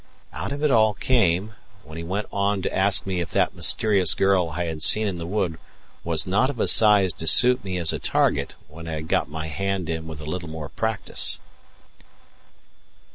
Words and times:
Out 0.33 0.51
of 0.51 0.63
it 0.63 0.71
all 0.71 0.95
came, 0.95 1.53
when 1.83 1.95
he 1.95 2.03
went 2.03 2.25
on 2.31 2.63
to 2.63 2.75
ask 2.75 3.05
me 3.05 3.19
if 3.21 3.29
that 3.29 3.53
mysterious 3.53 4.15
girl 4.15 4.49
I 4.57 4.63
had 4.65 4.81
seen 4.81 5.05
in 5.05 5.19
the 5.19 5.27
wood 5.27 5.59
was 6.03 6.25
not 6.25 6.49
of 6.49 6.59
a 6.59 6.67
size 6.67 7.13
to 7.13 7.27
suit 7.27 7.63
me 7.63 7.77
as 7.77 7.93
a 7.93 7.99
target 7.99 8.55
when 8.67 8.87
I 8.87 8.93
had 8.93 9.07
got 9.07 9.29
my 9.29 9.45
hand 9.45 9.91
in 9.91 10.07
with 10.07 10.19
a 10.19 10.25
little 10.25 10.49
more 10.49 10.69
practice. 10.69 11.39